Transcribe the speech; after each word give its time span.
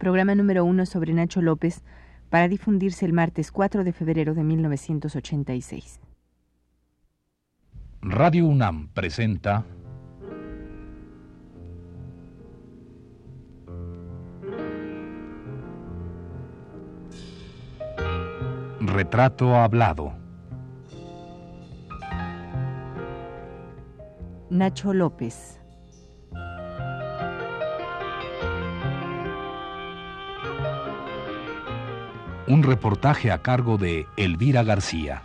programa 0.00 0.34
número 0.34 0.64
uno 0.64 0.86
sobre 0.86 1.12
Nacho 1.12 1.42
López, 1.42 1.84
para 2.30 2.48
difundirse 2.48 3.04
el 3.04 3.12
martes 3.12 3.52
4 3.52 3.84
de 3.84 3.92
febrero 3.92 4.34
de 4.34 4.42
1986. 4.42 6.00
Radio 8.00 8.46
UNAM 8.46 8.88
presenta 8.94 9.66
Retrato 18.80 19.54
Hablado. 19.54 20.14
Nacho 24.48 24.94
López. 24.94 25.59
Un 32.50 32.64
reportaje 32.64 33.30
a 33.30 33.42
cargo 33.42 33.78
de 33.78 34.06
Elvira 34.16 34.64
García. 34.64 35.22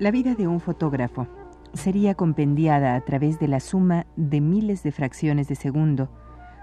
La 0.00 0.10
vida 0.10 0.34
de 0.34 0.48
un 0.48 0.58
fotógrafo 0.58 1.28
sería 1.74 2.14
compendiada 2.14 2.94
a 2.94 3.00
través 3.02 3.38
de 3.38 3.48
la 3.48 3.60
suma 3.60 4.06
de 4.16 4.40
miles 4.40 4.82
de 4.82 4.92
fracciones 4.92 5.48
de 5.48 5.54
segundo 5.54 6.10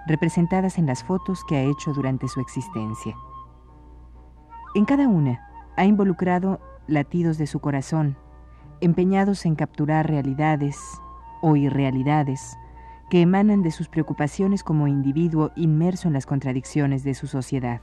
representadas 0.07 0.77
en 0.77 0.85
las 0.85 1.03
fotos 1.03 1.43
que 1.47 1.57
ha 1.57 1.63
hecho 1.63 1.93
durante 1.93 2.27
su 2.27 2.39
existencia. 2.39 3.15
En 4.75 4.85
cada 4.85 5.07
una 5.07 5.41
ha 5.75 5.85
involucrado 5.85 6.59
latidos 6.87 7.37
de 7.37 7.47
su 7.47 7.59
corazón, 7.59 8.17
empeñados 8.79 9.45
en 9.45 9.55
capturar 9.55 10.07
realidades 10.07 10.77
o 11.41 11.55
irrealidades 11.55 12.57
que 13.09 13.21
emanan 13.21 13.61
de 13.63 13.71
sus 13.71 13.87
preocupaciones 13.89 14.63
como 14.63 14.87
individuo 14.87 15.51
inmerso 15.55 16.07
en 16.07 16.13
las 16.13 16.25
contradicciones 16.25 17.03
de 17.03 17.13
su 17.13 17.27
sociedad. 17.27 17.81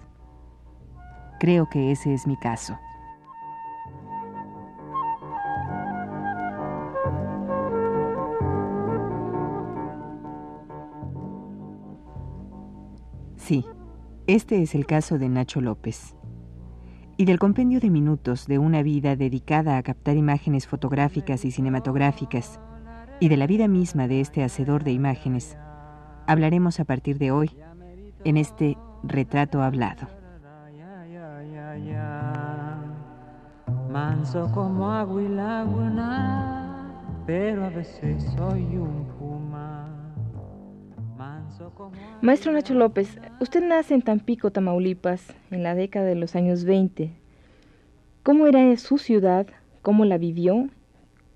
Creo 1.40 1.68
que 1.68 1.90
ese 1.92 2.14
es 2.14 2.26
mi 2.26 2.36
caso. 2.36 2.78
Sí, 13.44 13.66
este 14.26 14.62
es 14.62 14.74
el 14.74 14.86
caso 14.86 15.18
de 15.18 15.28
Nacho 15.28 15.60
López. 15.60 16.16
Y 17.18 17.26
del 17.26 17.38
compendio 17.38 17.78
de 17.78 17.90
minutos 17.90 18.46
de 18.46 18.58
una 18.58 18.82
vida 18.82 19.16
dedicada 19.16 19.76
a 19.76 19.82
captar 19.82 20.16
imágenes 20.16 20.66
fotográficas 20.66 21.44
y 21.44 21.50
cinematográficas, 21.50 22.58
y 23.20 23.28
de 23.28 23.36
la 23.36 23.46
vida 23.46 23.68
misma 23.68 24.08
de 24.08 24.22
este 24.22 24.42
hacedor 24.42 24.82
de 24.82 24.92
imágenes, 24.92 25.58
hablaremos 26.26 26.80
a 26.80 26.86
partir 26.86 27.18
de 27.18 27.32
hoy 27.32 27.50
en 28.24 28.38
este 28.38 28.78
retrato 29.02 29.60
hablado. 29.60 30.08
Manso 33.90 34.50
como 34.52 34.90
pero 37.26 37.64
a 37.66 37.68
veces 37.68 38.24
soy 38.36 38.62
un 38.76 39.13
Maestro 42.22 42.52
Nacho 42.52 42.74
López, 42.74 43.18
usted 43.40 43.62
nace 43.62 43.94
en 43.94 44.02
Tampico, 44.02 44.50
Tamaulipas, 44.50 45.34
en 45.50 45.62
la 45.62 45.74
década 45.74 46.06
de 46.06 46.14
los 46.14 46.34
años 46.34 46.64
20. 46.64 47.10
¿Cómo 48.22 48.46
era 48.46 48.76
su 48.76 48.98
ciudad? 48.98 49.46
¿Cómo 49.82 50.04
la 50.04 50.18
vivió? 50.18 50.68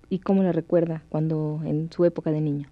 ¿Y 0.09 0.21
cómo 0.21 0.43
la 0.43 0.53
recuerda 0.53 1.03
cuando 1.11 1.61
en 1.65 1.93
su 1.93 2.05
época 2.05 2.31
de 2.31 2.41
niño? 2.41 2.69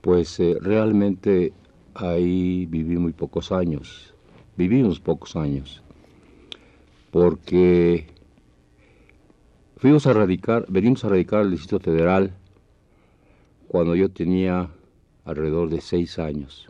Pues 0.00 0.38
eh, 0.40 0.56
realmente 0.60 1.52
ahí 1.94 2.66
viví 2.66 2.96
muy 2.96 3.12
pocos 3.12 3.52
años. 3.52 4.14
Vivimos 4.56 5.00
pocos 5.00 5.36
años. 5.36 5.82
Porque 7.10 8.06
fuimos 9.76 10.06
a 10.06 10.12
radicar, 10.12 10.66
venimos 10.68 11.04
a 11.04 11.08
radicar 11.08 11.40
al 11.40 11.52
Distrito 11.52 11.78
Federal 11.78 12.32
cuando 13.68 13.94
yo 13.94 14.10
tenía 14.10 14.68
alrededor 15.24 15.70
de 15.70 15.80
seis 15.80 16.18
años. 16.18 16.68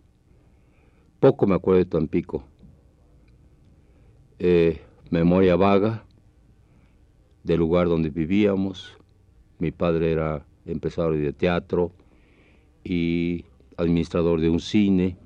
Poco 1.21 1.47
me 1.47 1.55
acuerdo 1.55 1.79
de 1.79 1.87
Tampico. 1.87 2.45
Eh, 4.39 4.81
memoria 5.11 5.57
vaga 5.57 6.05
del 7.43 7.59
lugar 7.61 7.89
donde 7.89 8.11
vivíamos. 8.11 8.97
Mi 9.59 9.71
padre 9.71 10.13
era 10.13 10.47
empresario 10.67 11.21
de 11.21 11.33
teatro 11.33 11.93
y 12.83 13.45
administrador 13.77 14.41
de 14.41 14.51
un 14.51 14.61
cine 14.61 15.17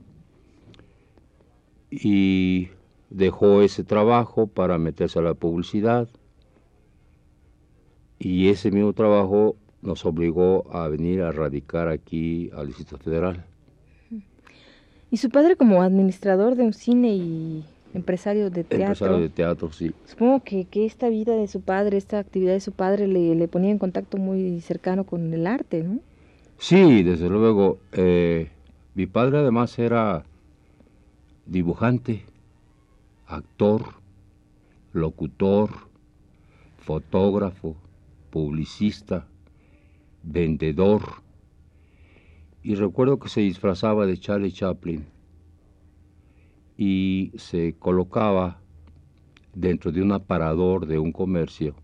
y 1.91 2.69
dejó 3.11 3.63
ese 3.63 3.85
trabajo 3.85 4.47
para 4.47 4.79
meterse 4.79 5.19
a 5.19 5.23
la 5.23 5.35
publicidad 5.35 6.09
y 8.19 8.49
ese 8.49 8.71
mismo 8.71 8.93
trabajo 8.93 9.57
nos 9.83 10.05
obligó 10.05 10.67
a 10.73 10.89
venir 10.89 11.23
a 11.23 11.33
radicar 11.33 11.89
aquí 11.89 12.51
al 12.55 12.67
Distrito 12.69 12.99
Federal. 12.99 13.45
¿Y 15.11 15.17
su 15.17 15.31
padre 15.31 15.57
como 15.57 15.83
administrador 15.83 16.55
de 16.55 16.65
un 16.65 16.73
cine 16.73 17.15
y 17.15 17.65
empresario 17.95 18.51
de 18.51 18.65
teatro? 18.65 18.87
Empresario 18.87 19.19
de 19.19 19.29
teatro, 19.31 19.73
sí. 19.73 19.93
Supongo 20.05 20.41
que, 20.41 20.67
que 20.67 20.85
esta 20.85 21.09
vida 21.09 21.35
de 21.35 21.49
su 21.49 21.63
padre, 21.63 21.97
esta 21.97 22.19
actividad 22.19 22.53
de 22.53 22.61
su 22.61 22.73
padre 22.73 23.09
le, 23.09 23.35
le, 23.35 23.49
ponía 23.49 23.71
en 23.71 23.79
contacto 23.79 24.19
muy 24.19 24.61
cercano 24.61 25.05
con 25.05 25.33
el 25.33 25.47
arte, 25.47 25.83
¿no? 25.83 26.01
Sí, 26.59 27.03
desde 27.03 27.29
luego. 27.31 27.79
Eh, 27.93 28.51
mi 28.95 29.07
padre 29.07 29.39
además 29.39 29.79
era 29.79 30.25
dibujante, 31.47 32.25
actor, 33.27 33.95
locutor, 34.93 35.71
fotógrafo, 36.79 37.77
publicista, 38.31 39.27
vendedor. 40.31 41.03
Y 42.63 42.75
recuerdo 42.75 43.19
que 43.19 43.29
se 43.29 43.41
disfrazaba 43.41 44.07
de 44.07 44.19
Charlie 44.19 44.53
Chaplin 44.53 45.07
y 46.77 47.33
se 47.37 47.75
colocaba 47.79 48.61
dentro 49.55 49.91
de 49.91 50.03
un 50.03 50.13
aparador 50.13 50.87
de 50.87 50.99
un 50.99 51.13
comercio, 51.13 51.75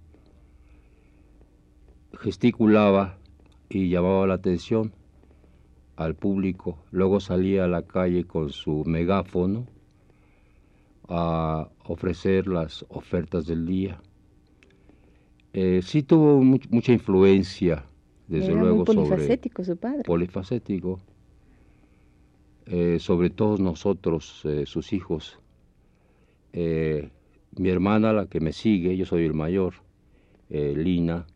gesticulaba 2.20 3.18
y 3.68 3.88
llamaba 3.88 4.26
la 4.26 4.34
atención 4.34 4.92
al 5.96 6.14
público. 6.14 6.78
Luego 6.90 7.20
salía 7.20 7.64
a 7.64 7.68
la 7.68 7.82
calle 7.82 8.24
con 8.24 8.50
su 8.50 8.84
megáfono 8.84 9.66
a 11.08 11.68
ofrecer 11.84 12.46
las 12.46 12.84
ofertas 12.88 13.46
del 13.46 13.66
día. 13.66 14.00
Eh, 15.52 15.80
sí 15.82 16.02
tuvo 16.02 16.42
mucha 16.42 16.92
influencia 16.92 17.84
desde 18.26 18.52
Era 18.52 18.62
luego 18.62 18.76
muy 18.76 18.84
polifacético 18.84 19.64
su 19.64 19.76
padre. 19.76 20.02
Polifacético. 20.04 21.00
Eh, 22.66 22.98
sobre 22.98 23.28
todos 23.28 23.60
nosotros, 23.60 24.40
eh, 24.44 24.64
sus 24.66 24.94
hijos. 24.94 25.38
Eh, 26.54 27.10
mi 27.56 27.68
hermana, 27.68 28.12
la 28.12 28.26
que 28.26 28.40
me 28.40 28.52
sigue, 28.52 28.96
yo 28.96 29.04
soy 29.04 29.24
el 29.24 29.34
mayor, 29.34 29.74
Lina, 30.48 31.26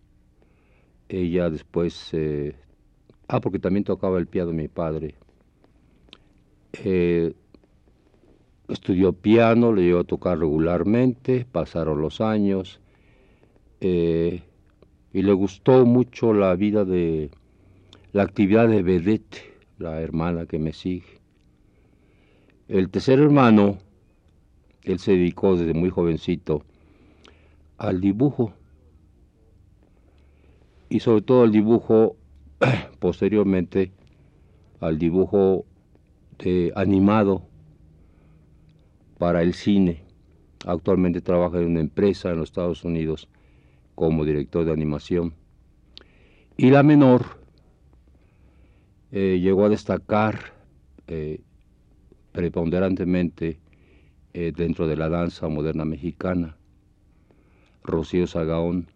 ella 1.09 1.51
después, 1.51 2.13
ah, 3.27 3.41
porque 3.41 3.59
también 3.59 3.83
tocaba 3.83 4.19
el 4.19 4.29
piano 4.29 4.53
mi 4.53 4.69
padre. 4.69 5.17
estudió 8.69 9.13
piano, 9.13 9.73
le 9.73 9.83
llevó 9.83 10.01
a 10.01 10.05
tocar 10.05 10.39
regularmente, 10.39 11.47
pasaron 11.51 12.01
los 12.01 12.21
años 12.21 12.81
y 15.13 15.23
le 15.23 15.33
gustó 15.33 15.85
mucho 15.87 16.33
la 16.33 16.55
vida 16.55 16.85
de 16.85 17.31
la 18.13 18.23
actividad 18.23 18.69
de 18.69 18.83
vedette, 18.83 19.39
la 19.79 20.01
hermana 20.01 20.47
que 20.47 20.59
me 20.59 20.73
sigue. 20.73 21.21
El 22.69 22.91
tercer 22.91 23.19
hermano, 23.19 23.79
él 24.83 24.99
se 24.99 25.13
dedicó 25.13 25.57
desde 25.57 25.75
muy 25.75 25.91
jovencito 25.91 26.65
al 27.79 28.01
dibujo 28.01 28.53
y 30.89 31.01
sobre 31.01 31.23
todo 31.23 31.43
al 31.43 31.53
dibujo 31.53 32.17
posteriormente 32.99 33.93
al 34.81 34.99
dibujo 34.99 35.65
de 36.39 36.73
animado 36.77 37.43
para 39.19 39.43
el 39.43 39.55
cine. 39.55 40.03
Actualmente 40.67 41.21
trabaja 41.21 41.59
en 41.59 41.67
una 41.67 41.81
empresa 41.81 42.31
en 42.31 42.39
los 42.39 42.51
Estados 42.51 42.85
Unidos 42.85 43.29
como 43.99 44.25
director 44.25 44.65
de 44.65 44.71
animación. 44.71 45.35
Y 46.57 46.71
la 46.71 46.85
menor 46.85 47.41
eh, 49.11 49.41
llegó 49.43 49.65
a 49.65 49.69
destacar 49.69 50.53
eh, 51.09 51.41
preponderantemente 52.31 53.59
eh, 54.35 54.53
dentro 54.57 54.87
de 54.87 54.95
la 54.95 55.09
danza 55.09 55.49
moderna 55.49 55.85
mexicana. 55.85 56.57
Rocío 57.83 58.29
Sagaón. 58.29 58.87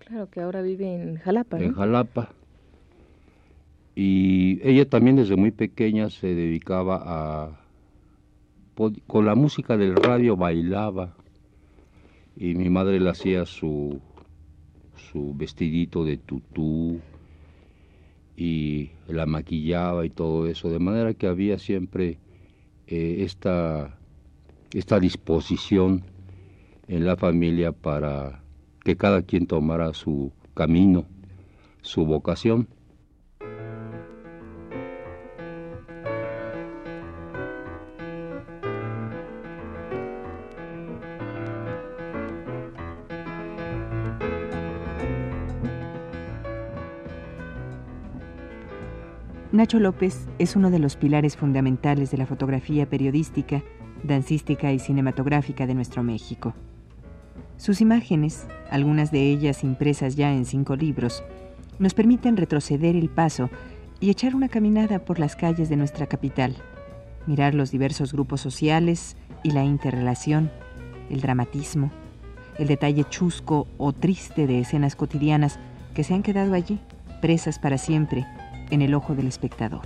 Claro, 0.00 0.28
que 0.28 0.42
ahora 0.42 0.60
vive 0.60 0.94
en 0.94 1.16
Jalapa. 1.16 1.58
En 1.58 1.72
Jalapa. 1.72 2.28
Y 3.94 4.60
ella 4.62 4.86
también 4.86 5.16
desde 5.16 5.36
muy 5.36 5.50
pequeña 5.50 6.10
se 6.10 6.34
dedicaba 6.34 7.02
a... 7.06 7.60
Con 9.06 9.24
la 9.24 9.34
música 9.34 9.78
del 9.78 9.96
radio 9.96 10.36
bailaba 10.36 11.16
y 12.36 12.54
mi 12.54 12.68
madre 12.68 13.00
le 13.00 13.08
hacía 13.08 13.46
su, 13.46 13.98
su 14.96 15.34
vestidito 15.34 16.04
de 16.04 16.16
tutú 16.16 17.00
y 18.36 18.90
la 19.08 19.26
maquillaba 19.26 20.04
y 20.04 20.10
todo 20.10 20.46
eso, 20.46 20.68
de 20.68 20.78
manera 20.78 21.14
que 21.14 21.26
había 21.26 21.58
siempre 21.58 22.18
eh, 22.86 23.16
esta, 23.20 23.98
esta 24.72 25.00
disposición 25.00 26.04
en 26.88 27.06
la 27.06 27.16
familia 27.16 27.72
para 27.72 28.42
que 28.84 28.96
cada 28.96 29.22
quien 29.22 29.46
tomara 29.46 29.94
su 29.94 30.32
camino, 30.54 31.06
su 31.82 32.04
vocación. 32.04 32.68
Nacho 49.56 49.80
López 49.80 50.28
es 50.38 50.54
uno 50.54 50.70
de 50.70 50.78
los 50.78 50.96
pilares 50.96 51.34
fundamentales 51.34 52.10
de 52.10 52.18
la 52.18 52.26
fotografía 52.26 52.90
periodística, 52.90 53.62
dancística 54.02 54.70
y 54.70 54.78
cinematográfica 54.78 55.66
de 55.66 55.74
nuestro 55.74 56.02
México. 56.02 56.52
Sus 57.56 57.80
imágenes, 57.80 58.46
algunas 58.70 59.10
de 59.10 59.30
ellas 59.30 59.64
impresas 59.64 60.14
ya 60.14 60.30
en 60.30 60.44
cinco 60.44 60.76
libros, 60.76 61.24
nos 61.78 61.94
permiten 61.94 62.36
retroceder 62.36 62.96
el 62.96 63.08
paso 63.08 63.48
y 63.98 64.10
echar 64.10 64.34
una 64.34 64.50
caminada 64.50 65.06
por 65.06 65.18
las 65.18 65.36
calles 65.36 65.70
de 65.70 65.76
nuestra 65.76 66.06
capital, 66.06 66.54
mirar 67.26 67.54
los 67.54 67.70
diversos 67.70 68.12
grupos 68.12 68.42
sociales 68.42 69.16
y 69.42 69.52
la 69.52 69.64
interrelación, 69.64 70.50
el 71.08 71.22
dramatismo, 71.22 71.90
el 72.58 72.66
detalle 72.66 73.04
chusco 73.04 73.66
o 73.78 73.94
triste 73.94 74.46
de 74.46 74.60
escenas 74.60 74.96
cotidianas 74.96 75.58
que 75.94 76.04
se 76.04 76.12
han 76.12 76.22
quedado 76.22 76.52
allí, 76.52 76.78
presas 77.22 77.58
para 77.58 77.78
siempre 77.78 78.26
en 78.70 78.82
el 78.82 78.94
ojo 78.94 79.14
del 79.14 79.26
espectador. 79.26 79.82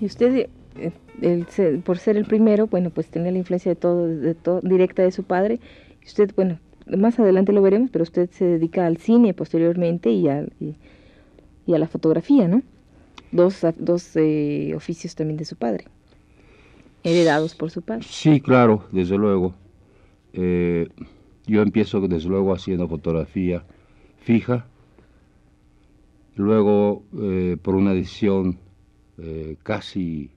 Y 0.00 0.04
usted, 0.04 0.48
eh, 0.78 1.80
por 1.84 1.98
ser 1.98 2.16
el 2.16 2.26
primero, 2.26 2.66
bueno, 2.66 2.90
pues 2.90 3.08
tenía 3.08 3.32
la 3.32 3.38
influencia 3.38 3.70
de 3.70 3.76
todo, 4.34 4.60
directa 4.60 5.02
de 5.02 5.10
su 5.10 5.24
padre. 5.24 5.58
Usted, 6.04 6.32
bueno, 6.36 6.58
más 6.86 7.18
adelante 7.18 7.52
lo 7.52 7.62
veremos, 7.62 7.90
pero 7.90 8.02
usted 8.02 8.30
se 8.30 8.44
dedica 8.44 8.86
al 8.86 8.98
cine 8.98 9.34
posteriormente 9.34 10.10
y 10.10 10.28
a 10.28 10.46
la 11.66 11.88
fotografía, 11.88 12.46
¿no? 12.46 12.62
Dos, 13.36 13.64
dos 13.78 14.16
eh, 14.16 14.72
oficios 14.74 15.14
también 15.14 15.36
de 15.36 15.44
su 15.44 15.56
padre, 15.56 15.84
heredados 17.04 17.54
por 17.54 17.70
su 17.70 17.82
padre. 17.82 18.04
Sí, 18.08 18.40
claro, 18.40 18.84
desde 18.90 19.16
luego. 19.16 19.54
Eh, 20.32 20.88
yo 21.46 21.62
empiezo 21.62 22.00
desde 22.00 22.28
luego 22.28 22.52
haciendo 22.52 22.88
fotografía 22.88 23.64
fija, 24.18 24.66
luego 26.34 27.04
eh, 27.20 27.56
por 27.62 27.74
una 27.74 27.94
decisión 27.94 28.58
casi 29.62 30.30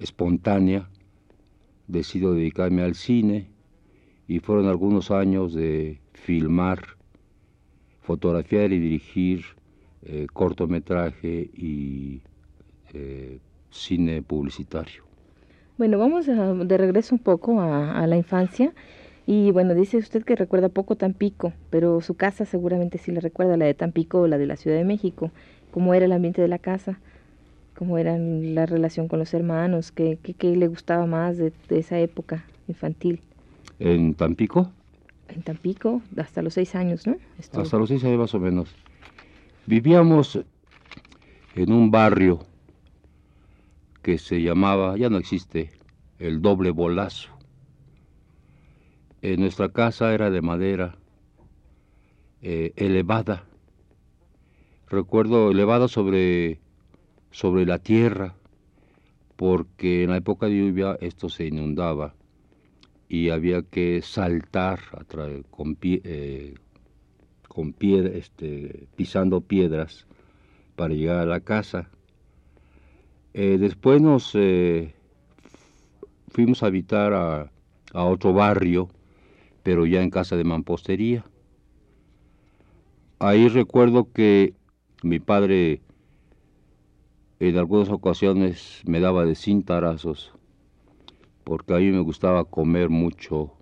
espontánea, 0.00 0.88
decido 1.86 2.34
dedicarme 2.34 2.82
al 2.82 2.96
cine 2.96 3.46
y 4.26 4.40
fueron 4.40 4.66
algunos 4.66 5.12
años 5.12 5.54
de 5.54 6.00
filmar, 6.12 6.80
fotografiar 8.02 8.72
y 8.72 8.80
dirigir 8.80 9.44
eh, 10.06 10.26
cortometraje 10.32 11.50
y 11.54 12.20
eh, 12.92 13.38
cine 13.70 14.22
publicitario. 14.22 15.02
Bueno, 15.78 15.98
vamos 15.98 16.26
de 16.26 16.78
regreso 16.78 17.14
un 17.14 17.20
poco 17.20 17.60
a, 17.60 18.06
la 18.06 18.16
infancia. 18.16 18.72
Y 19.26 19.50
bueno, 19.50 19.74
dice 19.74 19.96
usted 19.96 20.22
que 20.22 20.36
recuerda 20.36 20.68
poco 20.68 20.96
Tampico, 20.96 21.52
pero 21.70 22.00
su 22.02 22.14
casa 22.14 22.44
seguramente 22.44 22.98
sí 22.98 23.10
le 23.10 23.20
recuerda 23.20 23.56
la 23.56 23.64
de 23.64 23.74
Tampico 23.74 24.20
o 24.20 24.26
la 24.28 24.38
de 24.38 24.46
la 24.46 24.56
Ciudad 24.56 24.76
de 24.76 24.84
México. 24.84 25.30
¿Cómo 25.70 25.94
era 25.94 26.04
el 26.04 26.12
ambiente 26.12 26.42
de 26.42 26.48
la 26.48 26.58
casa? 26.58 27.00
¿Cómo 27.74 27.98
era 27.98 28.16
la 28.18 28.66
relación 28.66 29.08
con 29.08 29.18
los 29.18 29.34
hermanos? 29.34 29.90
¿Qué, 29.90 30.18
qué, 30.38 30.54
le 30.54 30.68
gustaba 30.68 31.06
más 31.06 31.38
de, 31.38 31.52
esa 31.70 31.98
época 31.98 32.44
infantil? 32.68 33.20
¿En 33.80 34.14
Tampico? 34.14 34.70
En 35.28 35.42
Tampico, 35.42 36.02
hasta 36.16 36.42
los 36.42 36.54
seis 36.54 36.74
años, 36.74 37.06
¿no? 37.06 37.16
Hasta 37.38 37.78
los 37.78 37.88
seis 37.88 38.04
años 38.04 38.18
más 38.18 38.34
o 38.34 38.38
menos. 38.38 38.76
Vivíamos 39.66 40.38
en 41.54 41.72
un 41.72 41.90
barrio 41.90 42.40
que 44.02 44.18
se 44.18 44.42
llamaba, 44.42 44.96
ya 44.98 45.08
no 45.08 45.16
existe, 45.16 45.70
el 46.18 46.42
doble 46.42 46.70
bolazo. 46.70 47.30
Nuestra 49.22 49.70
casa 49.70 50.12
era 50.12 50.30
de 50.30 50.42
madera 50.42 50.98
eh, 52.42 52.74
elevada. 52.76 53.46
Recuerdo 54.90 55.50
elevada 55.50 55.88
sobre, 55.88 56.60
sobre 57.30 57.64
la 57.64 57.78
tierra, 57.78 58.34
porque 59.36 60.04
en 60.04 60.10
la 60.10 60.18
época 60.18 60.46
de 60.46 60.58
lluvia 60.58 60.98
esto 61.00 61.30
se 61.30 61.46
inundaba 61.46 62.14
y 63.08 63.30
había 63.30 63.62
que 63.62 64.02
saltar 64.02 64.80
a 64.92 65.04
con, 65.50 65.74
pie, 65.76 66.02
eh, 66.04 66.54
con 67.54 67.72
piedra, 67.72 68.10
este, 68.14 68.88
pisando 68.96 69.40
piedras 69.40 70.06
para 70.74 70.92
llegar 70.92 71.18
a 71.20 71.26
la 71.26 71.40
casa. 71.40 71.88
Eh, 73.32 73.58
después 73.58 74.02
nos 74.02 74.32
eh, 74.34 74.94
fuimos 76.28 76.62
a 76.62 76.66
habitar 76.66 77.12
a, 77.14 77.50
a, 77.92 78.04
otro 78.04 78.32
barrio, 78.32 78.88
pero 79.62 79.86
ya 79.86 80.02
en 80.02 80.10
casa 80.10 80.36
de 80.36 80.44
mampostería. 80.44 81.24
Ahí 83.20 83.48
recuerdo 83.48 84.12
que 84.12 84.54
mi 85.02 85.20
padre 85.20 85.80
en 87.38 87.56
algunas 87.56 87.88
ocasiones 87.88 88.82
me 88.84 88.98
daba 88.98 89.24
de 89.24 89.36
cintarazos, 89.36 90.32
porque 91.44 91.72
a 91.72 91.78
mí 91.78 91.90
me 91.92 92.00
gustaba 92.00 92.44
comer 92.44 92.88
mucho 92.90 93.52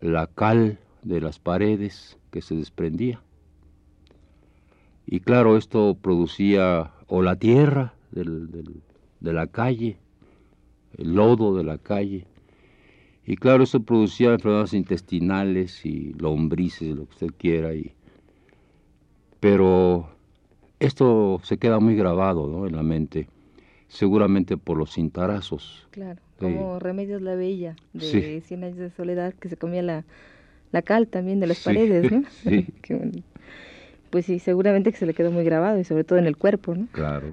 la 0.00 0.28
cal 0.28 0.78
de 1.02 1.20
las 1.20 1.38
paredes 1.38 2.18
que 2.30 2.42
se 2.42 2.54
desprendía. 2.54 3.20
Y 5.06 5.20
claro, 5.20 5.56
esto 5.56 5.96
producía 6.00 6.92
o 7.08 7.22
la 7.22 7.36
tierra 7.36 7.94
de 8.12 9.32
la 9.32 9.46
calle, 9.48 9.96
el 10.96 11.14
lodo 11.14 11.56
de 11.56 11.64
la 11.64 11.78
calle. 11.78 12.26
Y 13.26 13.36
claro, 13.36 13.64
esto 13.64 13.80
producía 13.80 14.32
enfermedades 14.32 14.72
intestinales 14.74 15.84
y 15.84 16.14
lombrices, 16.14 16.94
lo 16.94 17.06
que 17.06 17.10
usted 17.10 17.30
quiera. 17.36 17.74
Y... 17.74 17.92
Pero 19.40 20.10
esto 20.78 21.40
se 21.42 21.58
queda 21.58 21.78
muy 21.80 21.96
grabado 21.96 22.46
¿no? 22.46 22.66
en 22.66 22.76
la 22.76 22.82
mente, 22.82 23.28
seguramente 23.88 24.56
por 24.56 24.78
los 24.78 24.94
cintarazos. 24.94 25.86
Claro, 25.90 26.20
como 26.38 26.78
Remedios 26.78 27.20
la 27.20 27.34
Bella, 27.34 27.76
de 27.92 28.40
Cien 28.40 28.64
años 28.64 28.78
de 28.78 28.90
soledad, 28.90 29.34
que 29.34 29.48
se 29.48 29.56
comía 29.56 29.82
la, 29.82 30.04
la 30.72 30.82
cal 30.82 31.08
también 31.08 31.40
de 31.40 31.46
las 31.46 31.60
paredes, 31.60 32.10
¿no? 32.10 32.22
Sí. 32.42 32.66
pues 34.10 34.26
sí, 34.26 34.38
seguramente 34.38 34.90
que 34.90 34.98
se 34.98 35.06
le 35.06 35.14
quedó 35.14 35.30
muy 35.30 35.44
grabado 35.44 35.78
y 35.78 35.84
sobre 35.84 36.04
todo 36.04 36.18
en 36.18 36.26
el 36.26 36.36
cuerpo, 36.36 36.74
¿no? 36.74 36.86
Claro. 36.92 37.32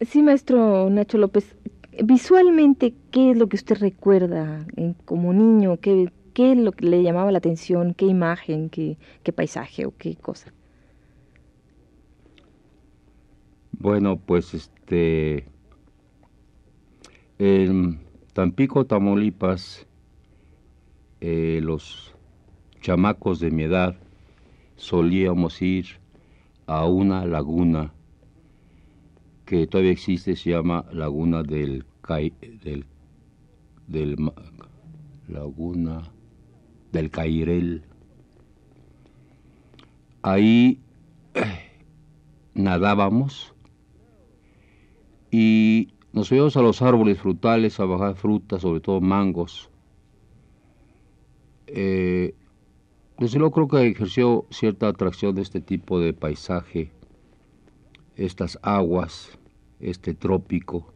Sí, 0.00 0.22
maestro 0.22 0.88
Nacho 0.90 1.18
López, 1.18 1.56
visualmente, 2.04 2.94
¿qué 3.10 3.32
es 3.32 3.36
lo 3.36 3.48
que 3.48 3.56
usted 3.56 3.76
recuerda 3.78 4.66
como 5.04 5.32
niño? 5.32 5.78
¿Qué, 5.78 6.12
¿Qué 6.34 6.52
es 6.52 6.58
lo 6.58 6.72
que 6.72 6.86
le 6.86 7.02
llamaba 7.02 7.32
la 7.32 7.38
atención? 7.38 7.94
¿Qué 7.94 8.06
imagen? 8.06 8.70
¿Qué, 8.70 8.96
qué 9.24 9.32
paisaje 9.32 9.86
o 9.86 9.94
qué 9.96 10.14
cosa? 10.16 10.52
Bueno, 13.72 14.18
pues 14.18 14.54
este... 14.54 15.46
En 17.40 18.00
Tampico, 18.32 18.84
Tamaulipas, 18.84 19.86
eh, 21.20 21.60
los 21.62 22.14
chamacos 22.80 23.40
de 23.40 23.50
mi 23.50 23.64
edad 23.64 23.96
solíamos 24.76 25.60
ir 25.62 25.86
a 26.66 26.86
una 26.86 27.24
laguna 27.26 27.92
que 29.44 29.66
todavía 29.66 29.92
existe, 29.92 30.36
se 30.36 30.50
llama 30.50 30.84
Laguna 30.92 31.42
del, 31.42 31.84
del, 32.62 32.84
del 33.86 34.32
Laguna 35.26 36.02
del 36.92 37.10
Cairel. 37.10 37.82
Ahí 40.22 40.80
nadábamos 42.54 43.54
y 45.30 45.88
nos 46.12 46.30
íbamos 46.32 46.56
a 46.56 46.62
los 46.62 46.82
árboles 46.82 47.18
frutales 47.18 47.80
a 47.80 47.84
bajar 47.84 48.16
frutas, 48.16 48.62
sobre 48.62 48.80
todo 48.80 49.00
mangos. 49.00 49.67
Eh, 51.70 52.34
desde 53.18 53.38
luego 53.38 53.52
creo 53.52 53.68
que 53.68 53.88
ejerció 53.88 54.46
cierta 54.50 54.88
atracción 54.88 55.34
de 55.34 55.42
este 55.42 55.60
tipo 55.60 56.00
de 56.00 56.12
paisaje, 56.12 56.90
estas 58.16 58.58
aguas, 58.62 59.38
este 59.80 60.14
trópico. 60.14 60.92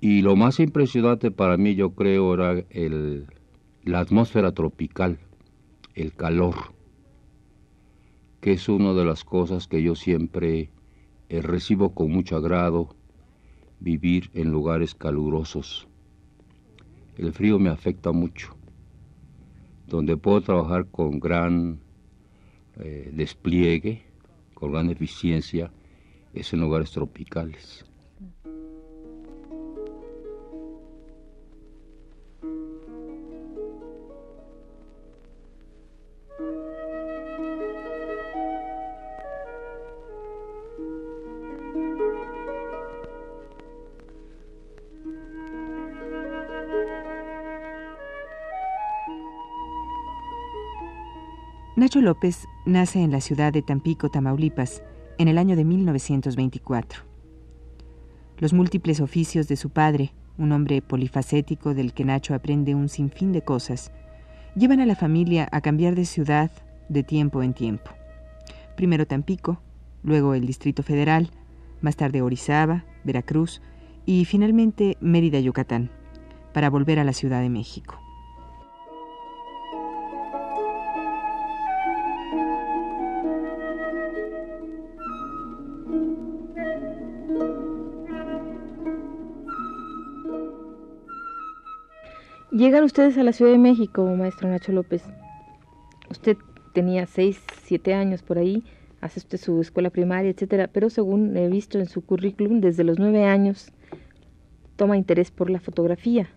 Y 0.00 0.22
lo 0.22 0.36
más 0.36 0.60
impresionante 0.60 1.30
para 1.30 1.56
mí, 1.56 1.74
yo 1.74 1.90
creo, 1.90 2.34
era 2.34 2.64
la 3.82 4.00
atmósfera 4.00 4.52
tropical, 4.52 5.18
el 5.94 6.14
calor, 6.14 6.54
que 8.40 8.52
es 8.52 8.68
una 8.68 8.92
de 8.94 9.04
las 9.04 9.24
cosas 9.24 9.66
que 9.66 9.82
yo 9.82 9.96
siempre 9.96 10.70
eh, 11.28 11.42
recibo 11.42 11.94
con 11.94 12.10
mucho 12.10 12.36
agrado, 12.36 12.94
vivir 13.80 14.30
en 14.34 14.50
lugares 14.50 14.94
calurosos. 14.94 15.88
El 17.16 17.32
frío 17.32 17.58
me 17.58 17.70
afecta 17.70 18.12
mucho. 18.12 18.57
Donde 19.88 20.18
puedo 20.18 20.42
trabajar 20.42 20.86
con 20.86 21.18
gran 21.18 21.80
eh, 22.78 23.10
despliegue, 23.12 24.04
con 24.52 24.72
gran 24.72 24.90
eficiencia, 24.90 25.70
es 26.34 26.52
en 26.52 26.60
lugares 26.60 26.90
tropicales. 26.90 27.87
Nacho 51.88 52.02
López 52.02 52.46
nace 52.66 53.02
en 53.02 53.10
la 53.10 53.22
ciudad 53.22 53.50
de 53.50 53.62
Tampico, 53.62 54.10
Tamaulipas, 54.10 54.82
en 55.16 55.26
el 55.26 55.38
año 55.38 55.56
de 55.56 55.64
1924. 55.64 57.02
Los 58.36 58.52
múltiples 58.52 59.00
oficios 59.00 59.48
de 59.48 59.56
su 59.56 59.70
padre, 59.70 60.12
un 60.36 60.52
hombre 60.52 60.82
polifacético 60.82 61.72
del 61.72 61.94
que 61.94 62.04
Nacho 62.04 62.34
aprende 62.34 62.74
un 62.74 62.90
sinfín 62.90 63.32
de 63.32 63.40
cosas, 63.40 63.90
llevan 64.54 64.80
a 64.80 64.84
la 64.84 64.96
familia 64.96 65.48
a 65.50 65.62
cambiar 65.62 65.94
de 65.94 66.04
ciudad 66.04 66.50
de 66.90 67.04
tiempo 67.04 67.42
en 67.42 67.54
tiempo. 67.54 67.90
Primero 68.76 69.06
Tampico, 69.06 69.62
luego 70.02 70.34
el 70.34 70.46
Distrito 70.46 70.82
Federal, 70.82 71.30
más 71.80 71.96
tarde 71.96 72.20
Orizaba, 72.20 72.84
Veracruz 73.02 73.62
y 74.04 74.26
finalmente 74.26 74.98
Mérida, 75.00 75.40
Yucatán, 75.40 75.90
para 76.52 76.68
volver 76.68 76.98
a 76.98 77.04
la 77.04 77.14
Ciudad 77.14 77.40
de 77.40 77.48
México. 77.48 77.98
Llegan 92.58 92.82
ustedes 92.82 93.16
a 93.16 93.22
la 93.22 93.32
Ciudad 93.32 93.52
de 93.52 93.58
México, 93.58 94.04
maestro 94.16 94.48
Nacho 94.48 94.72
López. 94.72 95.04
Usted 96.10 96.36
tenía 96.72 97.06
seis, 97.06 97.40
siete 97.62 97.94
años 97.94 98.22
por 98.22 98.36
ahí, 98.36 98.64
hace 99.00 99.20
usted 99.20 99.38
su 99.38 99.60
escuela 99.60 99.90
primaria, 99.90 100.32
etcétera, 100.32 100.66
pero 100.66 100.90
según 100.90 101.36
he 101.36 101.48
visto 101.48 101.78
en 101.78 101.86
su 101.86 102.00
currículum, 102.04 102.60
desde 102.60 102.82
los 102.82 102.98
nueve 102.98 103.26
años 103.26 103.70
toma 104.74 104.96
interés 104.96 105.30
por 105.30 105.50
la 105.50 105.60
fotografía. 105.60 106.30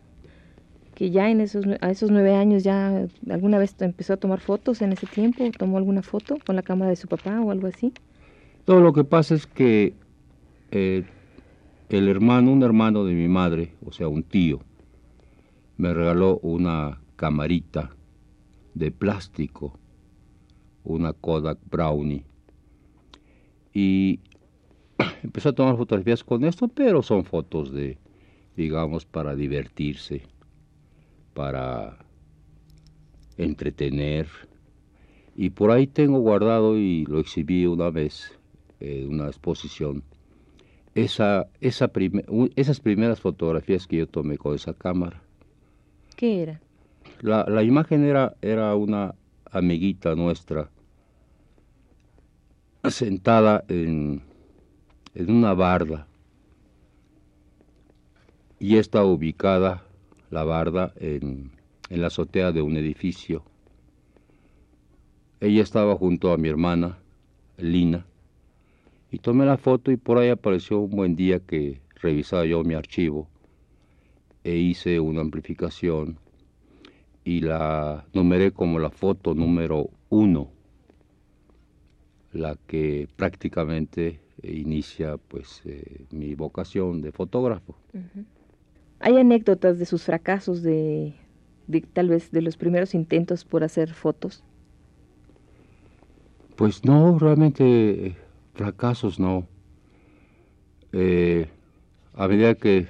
Que 0.93 1.09
ya 1.09 1.27
en 1.31 1.41
esos, 1.41 1.65
a 1.81 1.89
esos 1.89 2.11
nueve 2.11 2.35
años 2.35 2.63
ya 2.63 3.07
alguna 3.27 3.57
vez 3.57 3.75
empezó 3.79 4.13
a 4.13 4.17
tomar 4.17 4.41
fotos 4.41 4.83
en 4.83 4.91
ese 4.91 5.07
tiempo, 5.07 5.43
tomó 5.57 5.79
alguna 5.79 6.03
foto 6.03 6.37
con 6.45 6.55
la 6.55 6.61
cámara 6.61 6.91
de 6.91 6.97
su 6.97 7.07
papá 7.07 7.41
o 7.41 7.49
algo 7.49 7.65
así. 7.65 7.93
Todo 8.65 8.79
lo 8.79 8.93
que 8.93 9.03
pasa 9.03 9.33
es 9.33 9.47
que 9.47 9.95
eh, 10.69 11.03
el 11.89 12.07
hermano, 12.07 12.51
un 12.51 12.61
hermano 12.61 13.05
de 13.05 13.15
mi 13.15 13.27
madre, 13.27 13.73
o 13.83 13.91
sea, 13.91 14.07
un 14.07 14.21
tío, 14.21 14.59
me 15.77 15.93
regaló 15.93 16.39
una 16.39 17.01
camarita 17.15 17.95
de 18.73 18.91
plástico, 18.91 19.79
una 20.83 21.13
Kodak 21.13 21.59
Brownie. 21.69 22.25
Y 23.73 24.19
empezó 25.23 25.49
a 25.49 25.53
tomar 25.53 25.77
fotografías 25.77 26.23
con 26.23 26.43
esto, 26.45 26.67
pero 26.67 27.01
son 27.01 27.25
fotos 27.25 27.71
de, 27.71 27.97
digamos, 28.55 29.05
para 29.05 29.35
divertirse, 29.35 30.23
para 31.33 31.97
entretener. 33.37 34.27
Y 35.35 35.51
por 35.51 35.71
ahí 35.71 35.87
tengo 35.87 36.19
guardado 36.19 36.77
y 36.77 37.05
lo 37.05 37.19
exhibí 37.19 37.65
una 37.65 37.89
vez 37.89 38.37
en 38.79 39.09
una 39.09 39.27
exposición. 39.27 40.03
Esa, 40.93 41.47
esa 41.61 41.89
esas 42.55 42.79
primeras 42.81 43.21
fotografías 43.21 43.87
que 43.87 43.97
yo 43.97 44.07
tomé 44.07 44.37
con 44.37 44.55
esa 44.55 44.73
cámara. 44.73 45.23
¿Qué 46.21 46.43
era? 46.43 46.61
La, 47.21 47.45
la 47.49 47.63
imagen 47.63 48.03
era, 48.03 48.35
era 48.43 48.75
una 48.75 49.15
amiguita 49.49 50.13
nuestra 50.13 50.69
sentada 52.91 53.65
en, 53.67 54.21
en 55.15 55.31
una 55.31 55.55
barda 55.55 56.05
y 58.59 58.77
está 58.77 59.03
ubicada 59.03 59.83
la 60.29 60.43
barda 60.43 60.93
en, 60.97 61.53
en 61.89 62.01
la 62.01 62.05
azotea 62.05 62.51
de 62.51 62.61
un 62.61 62.77
edificio. 62.77 63.43
Ella 65.39 65.63
estaba 65.63 65.95
junto 65.95 66.31
a 66.31 66.37
mi 66.37 66.49
hermana, 66.49 66.99
Lina, 67.57 68.05
y 69.09 69.17
tomé 69.17 69.47
la 69.47 69.57
foto 69.57 69.91
y 69.91 69.97
por 69.97 70.19
ahí 70.19 70.29
apareció 70.29 70.81
un 70.81 70.91
buen 70.91 71.15
día 71.15 71.39
que 71.39 71.81
revisaba 71.95 72.45
yo 72.45 72.63
mi 72.63 72.75
archivo 72.75 73.30
e 74.43 74.55
hice 74.55 74.99
una 74.99 75.21
amplificación 75.21 76.17
y 77.23 77.41
la 77.41 78.05
numeré 78.13 78.51
como 78.51 78.79
la 78.79 78.89
foto 78.89 79.33
número 79.33 79.89
uno, 80.09 80.49
la 82.33 82.57
que 82.67 83.07
prácticamente 83.15 84.19
inicia 84.43 85.17
pues 85.17 85.61
eh, 85.65 86.05
mi 86.11 86.33
vocación 86.35 87.01
de 87.01 87.11
fotógrafo. 87.11 87.75
¿Hay 88.99 89.17
anécdotas 89.17 89.77
de 89.77 89.85
sus 89.85 90.03
fracasos, 90.03 90.63
de, 90.63 91.13
tal 91.93 92.09
vez 92.09 92.31
de 92.31 92.41
los 92.41 92.57
primeros 92.57 92.95
intentos 92.95 93.45
por 93.45 93.63
hacer 93.63 93.93
fotos? 93.93 94.43
Pues 96.55 96.83
no, 96.85 97.17
realmente 97.19 98.15
fracasos 98.53 99.19
no. 99.19 99.47
Eh, 100.91 101.47
a 102.13 102.27
medida 102.27 102.55
que 102.55 102.87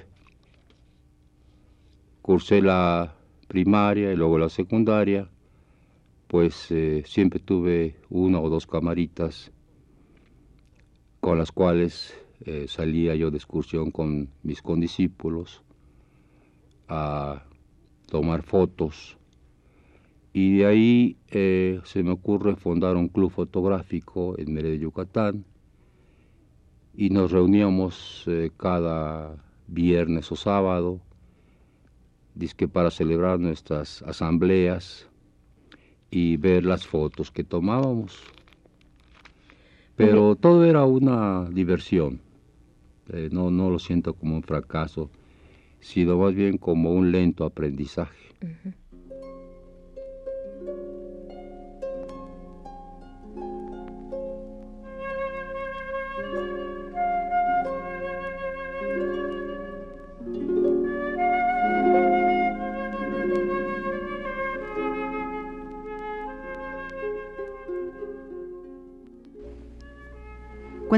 cursé 2.22 2.62
la 2.62 3.16
primaria 3.48 4.12
y 4.12 4.16
luego 4.16 4.38
la 4.38 4.48
secundaria, 4.48 5.28
pues 6.28 6.70
eh, 6.70 7.02
siempre 7.04 7.40
tuve 7.40 7.96
una 8.08 8.40
o 8.40 8.48
dos 8.48 8.66
camaritas 8.66 9.50
con 11.20 11.36
las 11.36 11.52
cuales 11.52 12.14
eh, 12.46 12.66
salía 12.68 13.14
yo 13.16 13.30
de 13.30 13.36
excursión 13.36 13.90
con 13.90 14.30
mis 14.42 14.62
condiscípulos 14.62 15.62
a 16.88 17.44
tomar 18.08 18.42
fotos. 18.42 19.18
Y 20.32 20.58
de 20.58 20.66
ahí 20.66 21.16
eh, 21.28 21.80
se 21.84 22.02
me 22.02 22.12
ocurre 22.12 22.56
fundar 22.56 22.96
un 22.96 23.08
club 23.08 23.30
fotográfico 23.30 24.38
en 24.38 24.54
Mérida, 24.54 24.76
Yucatán, 24.76 25.44
y 26.94 27.10
nos 27.10 27.32
reuníamos 27.32 28.26
cada 28.56 29.36
viernes 29.66 30.30
o 30.30 30.36
sábado 30.36 31.00
para 32.72 32.90
celebrar 32.90 33.38
nuestras 33.38 34.02
asambleas 34.02 35.08
y 36.10 36.36
ver 36.36 36.64
las 36.64 36.86
fotos 36.86 37.30
que 37.30 37.44
tomábamos. 37.44 38.22
Pero 39.96 40.36
todo 40.36 40.64
era 40.64 40.84
una 40.84 41.48
diversión. 41.50 42.20
Eh, 43.12 43.28
no, 43.30 43.50
no 43.50 43.70
lo 43.70 43.78
siento 43.78 44.14
como 44.14 44.36
un 44.36 44.42
fracaso, 44.42 45.10
sino 45.80 46.18
más 46.18 46.34
bien 46.34 46.58
como 46.58 46.92
un 46.92 47.12
lento 47.12 47.44
aprendizaje. 47.44 48.32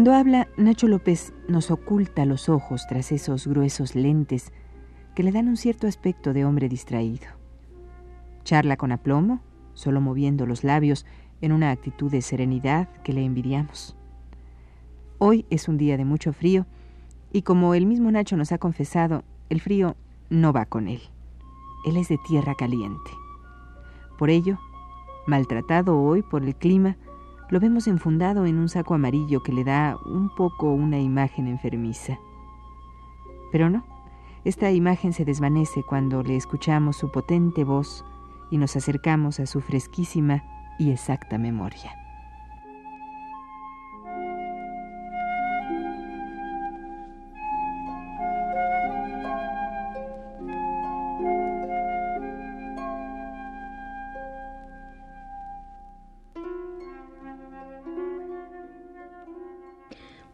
Cuando 0.05 0.21
habla, 0.21 0.49
Nacho 0.59 0.87
López 0.87 1.33
nos 1.49 1.71
oculta 1.71 2.27
los 2.27 2.51
ojos 2.51 2.87
tras 2.87 3.11
esos 3.11 3.47
gruesos 3.47 3.95
lentes 3.95 4.53
que 5.15 5.23
le 5.23 5.33
dan 5.33 5.49
un 5.49 5.57
cierto 5.57 5.87
aspecto 5.87 6.35
de 6.35 6.45
hombre 6.45 6.69
distraído. 6.69 7.25
Charla 8.43 8.77
con 8.77 8.93
aplomo, 8.93 9.41
solo 9.73 10.03
moviendo 10.03 10.45
los 10.45 10.63
labios 10.63 11.07
en 11.41 11.53
una 11.53 11.71
actitud 11.71 12.11
de 12.11 12.21
serenidad 12.21 12.87
que 13.03 13.15
le 13.15 13.25
envidiamos. 13.25 13.97
Hoy 15.17 15.47
es 15.49 15.69
un 15.69 15.79
día 15.79 15.97
de 15.97 16.05
mucho 16.05 16.35
frío 16.35 16.67
y 17.33 17.41
como 17.41 17.73
el 17.73 17.87
mismo 17.87 18.11
Nacho 18.11 18.37
nos 18.37 18.53
ha 18.53 18.59
confesado, 18.59 19.25
el 19.49 19.63
frío 19.63 19.97
no 20.29 20.53
va 20.53 20.67
con 20.67 20.87
él. 20.87 21.01
Él 21.87 21.97
es 21.97 22.11
de 22.11 22.19
tierra 22.29 22.55
caliente. 22.55 23.11
Por 24.19 24.29
ello, 24.29 24.59
maltratado 25.27 25.99
hoy 25.99 26.21
por 26.21 26.45
el 26.45 26.55
clima, 26.55 26.99
lo 27.55 27.61
vemos 27.61 27.87
enfundado 27.87 28.47
en 28.47 28.59
un 28.59 28.69
saco 28.69 28.95
amarillo 28.95 29.45
que 29.45 29.53
le 29.53 29.63
da 29.63 29.97
un 30.05 30.29
poco 30.29 30.73
una 30.73 30.99
imagen 30.99 31.47
enfermiza. 31.47 32.19
Pero 33.53 33.71
no, 33.71 33.85
esta 34.43 34.73
imagen 34.73 35.13
se 35.13 35.25
desvanece 35.25 35.85
cuando 35.85 36.25
le 36.25 36.35
escuchamos 36.35 36.97
su 36.97 37.13
potente 37.13 37.63
voz 37.63 38.05
y 38.51 38.59
nos 38.59 38.75
acercamos 38.75 39.39
a 39.39 39.47
su 39.47 39.61
fresquísima 39.61 40.43
y 40.81 40.91
exacta 40.91 41.39
memoria. 41.39 42.04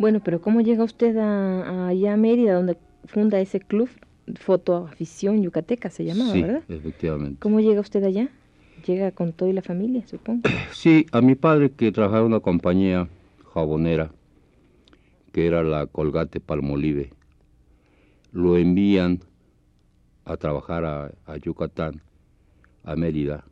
Bueno, 0.01 0.21
pero 0.25 0.41
¿cómo 0.41 0.63
llega 0.63 0.83
usted 0.83 1.15
a, 1.19 1.89
allá 1.89 2.15
a 2.15 2.17
Mérida, 2.17 2.55
donde 2.55 2.79
funda 3.05 3.39
ese 3.39 3.61
club 3.61 3.91
Fotoafición 4.37 5.43
Yucateca, 5.43 5.91
se 5.91 6.07
llamaba, 6.07 6.33
sí, 6.33 6.41
¿verdad? 6.41 6.63
efectivamente. 6.71 7.39
¿Cómo 7.39 7.61
llega 7.61 7.83
usted 7.83 8.03
allá? 8.05 8.31
Llega 8.87 9.11
con 9.11 9.35
todo 9.35 9.51
y 9.51 9.53
la 9.53 9.61
familia, 9.61 10.07
supongo. 10.07 10.49
Sí, 10.73 11.05
a 11.13 11.21
mi 11.21 11.35
padre 11.35 11.73
que 11.73 11.93
trabajaba 11.93 12.21
en 12.21 12.29
una 12.29 12.41
compañía 12.41 13.11
jabonera, 13.53 14.11
que 15.33 15.47
era 15.47 15.63
la 15.63 15.85
Colgate 15.87 16.41
Palmolive, 16.41 17.13
lo 18.33 18.57
envían 18.57 19.21
a 20.25 20.39
trabajar 20.39 20.87
a, 20.87 21.13
a 21.27 21.37
Yucatán, 21.37 22.01
a 22.85 22.97
Mérida, 22.97 23.45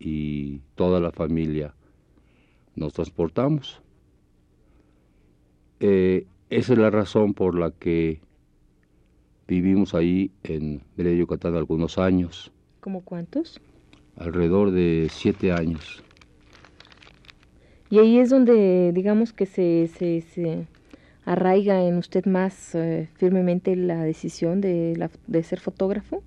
y 0.00 0.62
toda 0.74 0.98
la 0.98 1.12
familia 1.12 1.76
nos 2.74 2.92
transportamos. 2.92 3.81
Eh, 5.82 6.26
esa 6.48 6.74
es 6.74 6.78
la 6.78 6.90
razón 6.90 7.34
por 7.34 7.58
la 7.58 7.72
que 7.72 8.20
vivimos 9.48 9.94
ahí 9.94 10.30
en 10.44 10.80
Mérida, 10.96 11.16
Yucatán, 11.16 11.56
algunos 11.56 11.98
años. 11.98 12.52
¿Cómo 12.78 13.02
cuántos? 13.02 13.60
Alrededor 14.16 14.70
de 14.70 15.08
siete 15.10 15.50
años. 15.50 16.04
Y 17.90 17.98
ahí 17.98 18.18
es 18.18 18.30
donde, 18.30 18.92
digamos, 18.94 19.32
que 19.32 19.44
se, 19.44 19.88
se, 19.88 20.20
se 20.20 20.66
arraiga 21.24 21.82
en 21.82 21.96
usted 21.96 22.26
más 22.26 22.76
eh, 22.76 23.08
firmemente 23.16 23.74
la 23.74 24.04
decisión 24.04 24.60
de, 24.60 24.94
la, 24.96 25.10
de 25.26 25.42
ser 25.42 25.58
fotógrafo. 25.58 26.22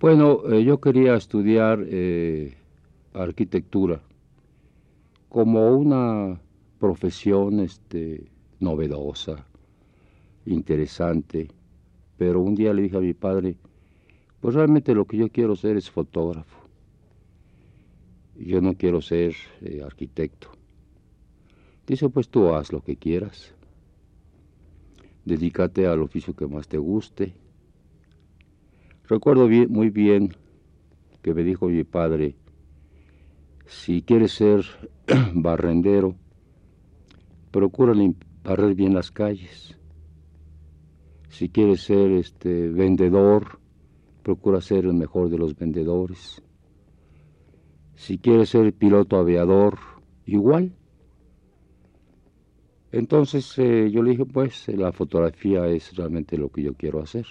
Bueno, 0.00 0.40
eh, 0.50 0.64
yo 0.64 0.80
quería 0.80 1.16
estudiar 1.16 1.84
eh, 1.86 2.54
arquitectura 3.12 4.00
como 5.28 5.76
una 5.76 6.40
profesión 6.78 7.60
este, 7.60 8.24
novedosa, 8.60 9.46
interesante, 10.46 11.48
pero 12.16 12.40
un 12.40 12.54
día 12.54 12.72
le 12.72 12.82
dije 12.82 12.96
a 12.96 13.00
mi 13.00 13.14
padre, 13.14 13.56
pues 14.40 14.54
realmente 14.54 14.94
lo 14.94 15.06
que 15.06 15.16
yo 15.16 15.30
quiero 15.30 15.56
ser 15.56 15.76
es 15.76 15.90
fotógrafo. 15.90 16.58
Yo 18.36 18.60
no 18.60 18.74
quiero 18.74 19.02
ser 19.02 19.34
eh, 19.60 19.82
arquitecto. 19.84 20.50
Dice, 21.86 22.08
pues 22.08 22.28
tú 22.28 22.54
haz 22.54 22.72
lo 22.72 22.82
que 22.82 22.96
quieras. 22.96 23.54
Dedícate 25.24 25.86
al 25.86 26.00
oficio 26.00 26.34
que 26.34 26.46
más 26.46 26.68
te 26.68 26.78
guste. 26.78 27.34
Recuerdo 29.08 29.46
bien, 29.46 29.70
muy 29.70 29.90
bien 29.90 30.34
que 31.22 31.34
me 31.34 31.42
dijo 31.42 31.68
mi 31.68 31.84
padre, 31.84 32.36
si 33.66 34.02
quieres 34.02 34.32
ser 34.32 34.64
barrendero, 35.34 36.14
procura 37.50 37.94
barrer 38.50 38.74
bien 38.74 38.94
las 38.94 39.12
calles. 39.12 39.78
Si 41.28 41.50
quieres 41.50 41.82
ser 41.82 42.10
este 42.10 42.68
vendedor, 42.68 43.60
procura 44.24 44.60
ser 44.60 44.86
el 44.86 44.94
mejor 44.94 45.30
de 45.30 45.38
los 45.38 45.54
vendedores. 45.54 46.42
Si 47.94 48.18
quieres 48.18 48.48
ser 48.48 48.72
piloto 48.72 49.16
aviador, 49.18 49.78
igual. 50.26 50.72
Entonces 52.90 53.56
eh, 53.58 53.88
yo 53.92 54.02
le 54.02 54.10
dije, 54.12 54.26
pues 54.26 54.66
la 54.66 54.90
fotografía 54.90 55.68
es 55.68 55.94
realmente 55.94 56.36
lo 56.36 56.48
que 56.50 56.64
yo 56.64 56.74
quiero 56.74 57.00
hacer. 57.00 57.26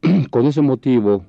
Con 0.30 0.46
ese 0.46 0.62
motivo, 0.62 1.26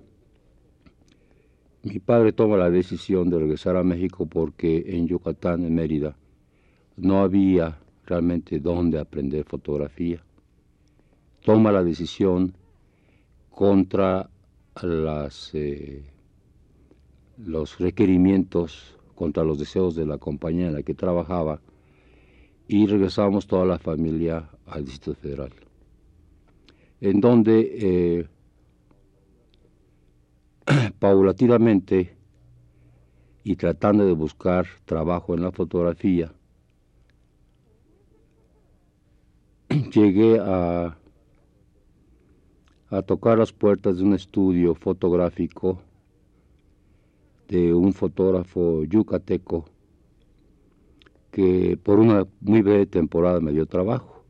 mi 1.84 2.00
padre 2.00 2.32
toma 2.32 2.56
la 2.56 2.70
decisión 2.70 3.30
de 3.30 3.40
regresar 3.40 3.76
a 3.76 3.84
México 3.84 4.26
porque 4.26 4.86
en 4.88 5.06
Yucatán, 5.08 5.66
en 5.66 5.76
Mérida, 5.76 6.16
no 7.02 7.22
había 7.22 7.80
realmente 8.06 8.60
dónde 8.60 9.00
aprender 9.00 9.44
fotografía. 9.44 10.24
Toma 11.44 11.72
la 11.72 11.84
decisión 11.84 12.54
contra 13.50 14.30
las, 14.82 15.50
eh, 15.54 16.04
los 17.38 17.80
requerimientos, 17.80 18.98
contra 19.16 19.44
los 19.44 19.58
deseos 19.58 19.96
de 19.96 20.06
la 20.06 20.20
compañía 20.20 20.68
en 20.68 20.76
la 20.76 20.84
que 20.84 20.94
trabajaba 20.94 21.60
y 22.68 22.86
regresamos 22.86 23.48
toda 23.48 23.66
la 23.66 23.80
familia 23.80 24.50
al 24.68 24.86
Distrito 24.86 25.20
Federal, 25.20 25.54
en 27.02 27.20
donde 27.20 27.78
eh, 27.82 28.28
paulatinamente 31.00 32.16
y 33.44 33.56
tratando 33.56 34.06
de 34.06 34.14
buscar 34.14 34.68
trabajo 34.86 35.34
en 35.34 35.42
la 35.42 35.52
fotografía, 35.52 36.32
llegué 39.94 40.40
a, 40.40 40.98
a 42.90 43.02
tocar 43.04 43.38
las 43.38 43.54
puertas 43.54 43.98
de 43.98 44.04
un 44.04 44.14
estudio 44.14 44.76
fotográfico 44.76 45.82
de 47.48 47.74
un 47.74 47.94
fotógrafo 47.94 48.84
yucateco 48.86 49.66
que 51.32 51.78
por 51.82 52.00
una 52.00 52.28
muy 52.42 52.62
breve 52.62 52.86
temporada 52.86 53.40
me 53.40 53.52
dio 53.52 53.66
trabajo. 53.66 54.26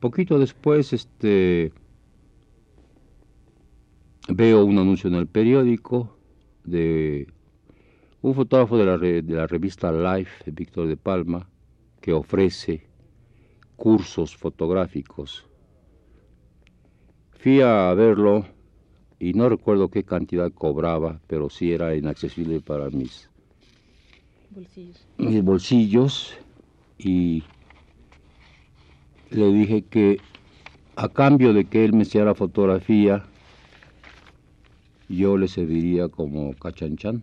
Poquito 0.00 0.38
después 0.38 0.92
este, 0.92 1.72
veo 4.28 4.64
un 4.64 4.78
anuncio 4.78 5.08
en 5.08 5.14
el 5.16 5.26
periódico 5.26 6.16
de 6.64 7.26
un 8.22 8.34
fotógrafo 8.34 8.78
de 8.78 8.86
la, 8.86 8.98
de 8.98 9.22
la 9.22 9.46
revista 9.46 9.90
Life, 9.92 10.50
Víctor 10.52 10.86
de 10.86 10.96
Palma, 10.96 11.48
que 12.00 12.12
ofrece 12.12 12.93
cursos 13.76 14.36
fotográficos. 14.36 15.46
Fui 17.32 17.60
a 17.60 17.92
verlo 17.94 18.46
y 19.18 19.34
no 19.34 19.48
recuerdo 19.48 19.88
qué 19.88 20.04
cantidad 20.04 20.50
cobraba, 20.52 21.20
pero 21.26 21.50
sí 21.50 21.72
era 21.72 21.94
inaccesible 21.94 22.60
para 22.60 22.90
mis 22.90 23.28
bolsillos. 24.50 25.06
Mis 25.18 25.42
bolsillos 25.42 26.34
y 26.98 27.42
le 29.30 29.52
dije 29.52 29.82
que 29.82 30.18
a 30.96 31.08
cambio 31.08 31.52
de 31.52 31.64
que 31.64 31.84
él 31.84 31.92
me 31.92 32.02
hiciera 32.02 32.34
fotografía, 32.34 33.24
yo 35.08 35.36
le 35.36 35.48
serviría 35.48 36.08
como 36.08 36.54
cachanchan. 36.54 37.22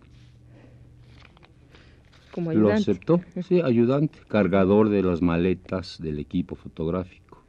Como 2.32 2.50
ayudante. 2.50 2.70
Lo 2.70 2.74
aceptó, 2.74 3.20
sí, 3.46 3.60
ayudante, 3.60 4.18
cargador 4.26 4.88
de 4.88 5.02
las 5.02 5.20
maletas 5.20 5.98
del 6.00 6.18
equipo 6.18 6.56
fotográfico. 6.56 7.44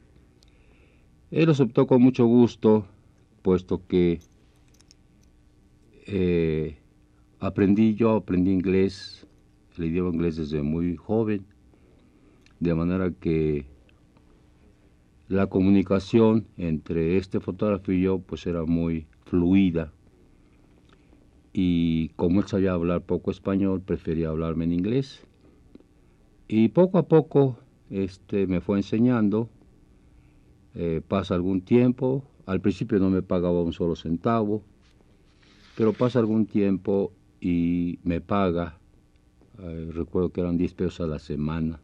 Él 1.32 1.46
lo 1.46 1.54
aceptó 1.54 1.88
con 1.88 2.02
mucho 2.02 2.26
gusto, 2.26 2.86
puesto 3.42 3.88
que 3.88 4.20
eh, 6.06 6.78
aprendí, 7.40 7.96
yo 7.96 8.16
aprendí 8.16 8.52
inglés, 8.52 9.26
el 9.78 9.86
idioma 9.86 10.14
inglés 10.14 10.36
desde 10.36 10.62
muy 10.62 10.96
joven, 10.96 11.46
de 12.60 12.76
manera 12.76 13.12
que 13.12 13.66
la 15.28 15.48
comunicación 15.48 16.46
entre 16.58 17.18
este 17.18 17.40
fotógrafo 17.40 17.92
y 17.92 18.02
yo 18.02 18.20
pues 18.20 18.46
era 18.46 18.66
muy 18.66 19.08
fluida 19.26 19.92
y 21.54 22.10
como 22.10 22.42
él 22.42 22.48
sabía 22.48 22.74
hablar 22.74 23.02
poco 23.02 23.32
español 23.32 23.82
prefería 23.82 24.30
hablarme 24.30 24.66
en 24.66 24.74
inglés 24.74 25.24
y 26.48 26.70
poco 26.70 26.98
a 26.98 27.08
poco 27.08 27.58
este, 27.90 28.48
me 28.48 28.60
fue 28.60 28.78
enseñando, 28.78 29.50
eh, 30.76 31.02
pasa 31.08 31.36
algún 31.36 31.62
tiempo, 31.62 32.24
al 32.46 32.60
principio 32.60 33.00
no 33.00 33.10
me 33.10 33.22
pagaba 33.22 33.62
un 33.62 33.74
solo 33.74 33.96
centavo, 33.96 34.64
pero 35.78 35.94
pasa 35.94 36.20
algún 36.20 36.46
tiempo 36.46 37.12
y 37.40 38.00
me 38.04 38.20
paga, 38.20 38.80
eh, 39.60 39.92
recuerdo 39.94 40.30
que 40.30 40.42
eran 40.42 40.58
10 40.58 40.74
pesos 40.74 41.02
a 41.02 41.08
la 41.08 41.20
semana. 41.20 41.80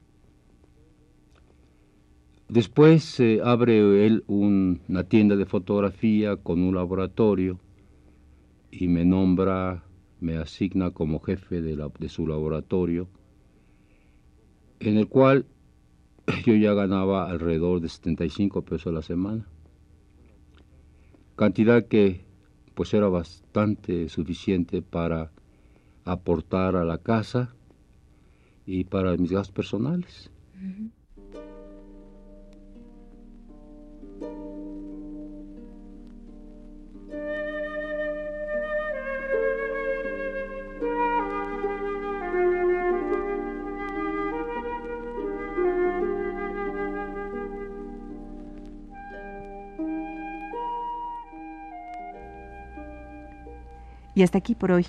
Después 2.48 3.20
eh, 3.20 3.42
abre 3.44 4.08
él 4.08 4.24
una 4.28 5.04
tienda 5.04 5.36
de 5.36 5.46
fotografía 5.46 6.38
con 6.38 6.62
un 6.62 6.74
laboratorio 6.74 7.60
y 8.72 8.88
me 8.88 9.06
nombra, 9.06 9.84
me 10.20 10.38
asigna 10.38 10.92
como 10.92 11.20
jefe 11.20 11.62
de, 11.62 11.76
la, 11.76 11.92
de 12.00 12.10
su 12.10 12.28
laboratorio, 12.28 13.08
en 14.80 14.98
el 14.98 15.08
cual 15.08 15.46
yo 16.46 16.56
ya 16.56 16.74
ganaba 16.74 17.30
alrededor 17.30 17.82
de 17.82 17.90
75 17.90 18.64
pesos 18.64 18.88
a 18.88 18.92
la 18.92 19.02
semana. 19.02 19.48
Cantidad 21.36 21.88
que 21.88 22.26
pues 22.76 22.94
era 22.94 23.08
bastante 23.08 24.08
suficiente 24.10 24.82
para 24.82 25.32
aportar 26.06 26.76
a 26.76 26.86
la 26.86 26.98
casa 26.98 27.54
y 28.66 28.86
para 28.86 29.16
mis 29.18 29.32
gastos 29.32 29.54
personales. 29.54 30.32
Y 54.20 54.24
hasta 54.24 54.40
aquí 54.40 54.54
por 54.54 54.74
hoy, 54.74 54.86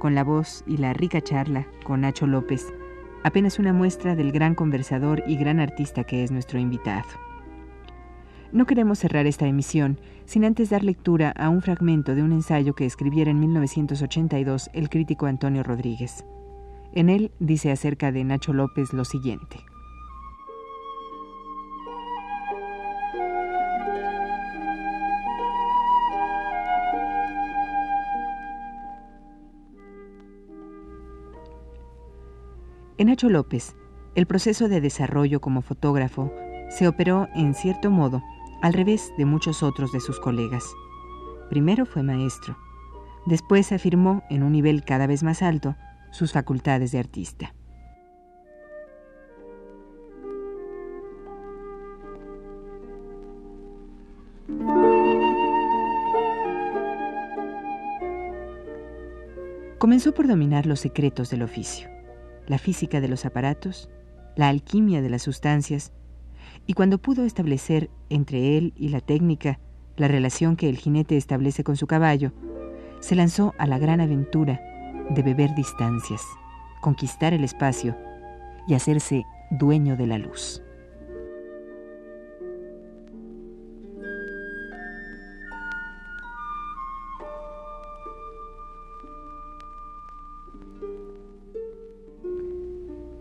con 0.00 0.16
la 0.16 0.24
voz 0.24 0.64
y 0.66 0.76
la 0.76 0.92
rica 0.92 1.20
charla 1.20 1.68
con 1.84 2.00
Nacho 2.00 2.26
López, 2.26 2.66
apenas 3.22 3.60
una 3.60 3.72
muestra 3.72 4.16
del 4.16 4.32
gran 4.32 4.56
conversador 4.56 5.22
y 5.24 5.36
gran 5.36 5.60
artista 5.60 6.02
que 6.02 6.24
es 6.24 6.32
nuestro 6.32 6.58
invitado. 6.58 7.06
No 8.50 8.66
queremos 8.66 8.98
cerrar 8.98 9.28
esta 9.28 9.46
emisión 9.46 10.00
sin 10.24 10.44
antes 10.44 10.70
dar 10.70 10.82
lectura 10.82 11.30
a 11.30 11.48
un 11.48 11.62
fragmento 11.62 12.16
de 12.16 12.24
un 12.24 12.32
ensayo 12.32 12.74
que 12.74 12.84
escribiera 12.84 13.30
en 13.30 13.38
1982 13.38 14.68
el 14.72 14.88
crítico 14.88 15.26
Antonio 15.26 15.62
Rodríguez. 15.62 16.24
En 16.92 17.08
él 17.08 17.30
dice 17.38 17.70
acerca 17.70 18.10
de 18.10 18.24
Nacho 18.24 18.52
López 18.52 18.92
lo 18.92 19.04
siguiente. 19.04 19.58
En 32.98 33.06
Nacho 33.06 33.30
López, 33.30 33.74
el 34.14 34.26
proceso 34.26 34.68
de 34.68 34.82
desarrollo 34.82 35.40
como 35.40 35.62
fotógrafo 35.62 36.30
se 36.68 36.86
operó, 36.86 37.26
en 37.34 37.54
cierto 37.54 37.90
modo, 37.90 38.22
al 38.60 38.74
revés 38.74 39.12
de 39.16 39.24
muchos 39.24 39.62
otros 39.62 39.92
de 39.92 40.00
sus 40.00 40.20
colegas. 40.20 40.64
Primero 41.48 41.86
fue 41.86 42.02
maestro, 42.02 42.56
después 43.24 43.72
afirmó, 43.72 44.22
en 44.28 44.42
un 44.42 44.52
nivel 44.52 44.84
cada 44.84 45.06
vez 45.06 45.22
más 45.22 45.42
alto, 45.42 45.74
sus 46.10 46.32
facultades 46.32 46.92
de 46.92 46.98
artista. 46.98 47.54
Comenzó 59.78 60.12
por 60.12 60.28
dominar 60.28 60.66
los 60.66 60.78
secretos 60.78 61.30
del 61.30 61.42
oficio 61.42 61.91
la 62.46 62.58
física 62.58 63.00
de 63.00 63.08
los 63.08 63.24
aparatos, 63.24 63.88
la 64.36 64.48
alquimia 64.48 65.02
de 65.02 65.10
las 65.10 65.22
sustancias, 65.22 65.92
y 66.66 66.74
cuando 66.74 66.98
pudo 66.98 67.24
establecer 67.24 67.90
entre 68.08 68.56
él 68.56 68.72
y 68.76 68.88
la 68.88 69.00
técnica 69.00 69.58
la 69.96 70.08
relación 70.08 70.56
que 70.56 70.68
el 70.68 70.78
jinete 70.78 71.16
establece 71.16 71.64
con 71.64 71.76
su 71.76 71.86
caballo, 71.86 72.32
se 73.00 73.14
lanzó 73.14 73.54
a 73.58 73.66
la 73.66 73.78
gran 73.78 74.00
aventura 74.00 74.60
de 75.10 75.22
beber 75.22 75.54
distancias, 75.54 76.22
conquistar 76.80 77.34
el 77.34 77.44
espacio 77.44 77.96
y 78.66 78.74
hacerse 78.74 79.24
dueño 79.50 79.96
de 79.96 80.06
la 80.06 80.18
luz. 80.18 80.62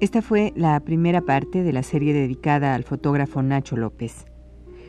Esta 0.01 0.23
fue 0.23 0.51
la 0.55 0.79
primera 0.79 1.21
parte 1.21 1.61
de 1.61 1.71
la 1.71 1.83
serie 1.83 2.11
dedicada 2.11 2.73
al 2.73 2.83
fotógrafo 2.83 3.43
Nacho 3.43 3.77
López. 3.77 4.25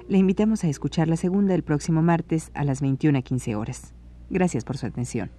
Le 0.08 0.16
invitamos 0.16 0.64
a 0.64 0.68
escuchar 0.68 1.06
la 1.06 1.18
segunda 1.18 1.54
el 1.54 1.62
próximo 1.62 2.00
martes 2.00 2.50
a 2.54 2.64
las 2.64 2.82
21.15 2.82 3.54
horas. 3.54 3.92
Gracias 4.30 4.64
por 4.64 4.78
su 4.78 4.86
atención. 4.86 5.30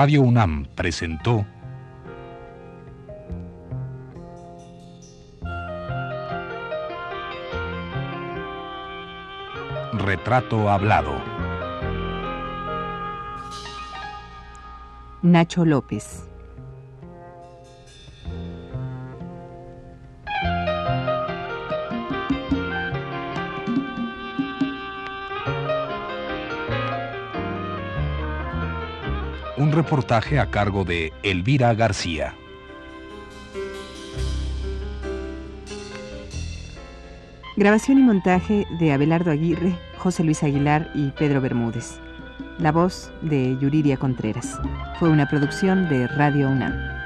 Radio 0.00 0.22
UNAM 0.22 0.64
presentó 0.76 1.44
Retrato 9.94 10.70
Hablado. 10.70 11.20
Nacho 15.22 15.64
López. 15.64 16.27
Un 29.58 29.72
reportaje 29.72 30.38
a 30.38 30.52
cargo 30.52 30.84
de 30.84 31.12
Elvira 31.24 31.74
García. 31.74 32.36
Grabación 37.56 37.98
y 37.98 38.02
montaje 38.02 38.68
de 38.78 38.92
Abelardo 38.92 39.32
Aguirre, 39.32 39.76
José 39.96 40.22
Luis 40.22 40.44
Aguilar 40.44 40.92
y 40.94 41.10
Pedro 41.10 41.40
Bermúdez. 41.40 41.98
La 42.60 42.70
voz 42.70 43.10
de 43.22 43.58
Yuridia 43.60 43.96
Contreras. 43.96 44.60
Fue 45.00 45.08
una 45.08 45.28
producción 45.28 45.88
de 45.88 46.06
Radio 46.06 46.48
UNAM. 46.50 46.97